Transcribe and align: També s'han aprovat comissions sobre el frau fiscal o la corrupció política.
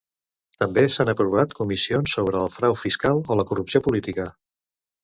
També 0.61 0.83
s'han 0.93 1.11
aprovat 1.13 1.53
comissions 1.59 2.17
sobre 2.17 2.43
el 2.47 2.51
frau 2.57 2.79
fiscal 2.87 3.23
o 3.27 3.39
la 3.43 3.49
corrupció 3.53 3.85
política. 3.91 4.29